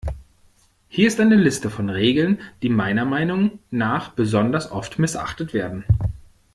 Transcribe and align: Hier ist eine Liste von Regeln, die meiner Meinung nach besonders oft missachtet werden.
Hier 0.89 1.07
ist 1.07 1.19
eine 1.19 1.35
Liste 1.35 1.69
von 1.69 1.91
Regeln, 1.91 2.39
die 2.63 2.69
meiner 2.69 3.05
Meinung 3.05 3.59
nach 3.69 4.09
besonders 4.09 4.71
oft 4.71 4.97
missachtet 4.97 5.53
werden. 5.53 5.83